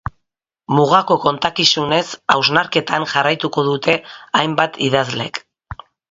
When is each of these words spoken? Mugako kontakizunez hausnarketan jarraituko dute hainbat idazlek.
Mugako 0.77 1.17
kontakizunez 1.25 2.01
hausnarketan 2.35 3.05
jarraituko 3.11 3.65
dute 3.67 3.95
hainbat 4.41 4.79
idazlek. 4.87 5.41